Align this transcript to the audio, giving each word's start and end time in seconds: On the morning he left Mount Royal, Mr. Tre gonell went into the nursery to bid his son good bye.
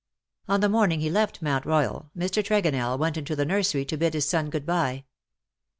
On 0.47 0.61
the 0.61 0.67
morning 0.67 0.99
he 0.99 1.11
left 1.11 1.43
Mount 1.43 1.63
Royal, 1.63 2.09
Mr. 2.17 2.43
Tre 2.43 2.59
gonell 2.59 2.97
went 2.97 3.17
into 3.17 3.35
the 3.35 3.45
nursery 3.45 3.85
to 3.85 3.97
bid 3.97 4.15
his 4.15 4.27
son 4.27 4.49
good 4.49 4.65
bye. 4.65 5.05